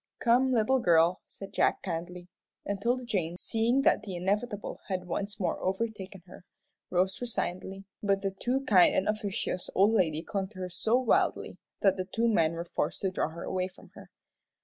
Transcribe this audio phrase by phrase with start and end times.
[0.19, 2.27] "Come, little girl," said Jack, kindly,
[2.65, 6.43] and 'Tilda Jane, seeing that the inevitable had once more overtaken her,
[6.89, 11.59] rose resignedly, but the too kind and officious old lady clung to her so wildly
[11.81, 14.09] that the two men were forced to draw her away from her.